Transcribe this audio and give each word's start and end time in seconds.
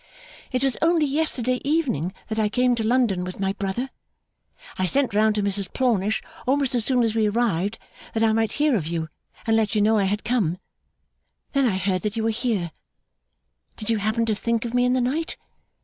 'It 0.51 0.63
was 0.63 0.75
only 0.81 1.05
yesterday 1.05 1.61
evening 1.63 2.11
that 2.27 2.39
I 2.39 2.49
came 2.49 2.73
to 2.73 2.83
London 2.83 3.23
with 3.23 3.39
my 3.39 3.53
brother. 3.53 3.91
I 4.79 4.87
sent 4.87 5.13
round 5.13 5.35
to 5.35 5.43
Mrs 5.43 5.71
Plornish 5.73 6.23
almost 6.47 6.73
as 6.73 6.83
soon 6.83 7.03
as 7.03 7.13
we 7.13 7.29
arrived, 7.29 7.77
that 8.15 8.23
I 8.23 8.33
might 8.33 8.53
hear 8.53 8.75
of 8.75 8.87
you 8.87 9.09
and 9.45 9.55
let 9.55 9.75
you 9.75 9.81
know 9.83 9.99
I 9.99 10.05
had 10.05 10.23
come. 10.23 10.57
Then 11.51 11.67
I 11.67 11.77
heard 11.77 12.01
that 12.01 12.17
you 12.17 12.23
were 12.23 12.31
here. 12.31 12.71
Did 13.77 13.91
you 13.91 13.99
happen 13.99 14.25
to 14.25 14.33
think 14.33 14.65
of 14.65 14.73
me 14.73 14.85
in 14.85 14.93
the 14.93 15.01
night? 15.01 15.37